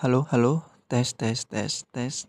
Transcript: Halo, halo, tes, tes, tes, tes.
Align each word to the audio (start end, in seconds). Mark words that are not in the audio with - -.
Halo, 0.00 0.28
halo, 0.30 0.62
tes, 0.86 1.16
tes, 1.16 1.48
tes, 1.48 1.84
tes. 1.90 2.28